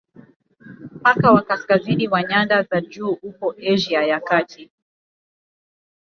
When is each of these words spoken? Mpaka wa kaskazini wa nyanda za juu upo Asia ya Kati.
Mpaka 1.01 1.31
wa 1.31 1.41
kaskazini 1.41 2.07
wa 2.07 2.23
nyanda 2.23 2.63
za 2.63 2.81
juu 2.81 3.11
upo 3.21 3.55
Asia 3.73 4.03
ya 4.03 4.19
Kati. 4.19 4.71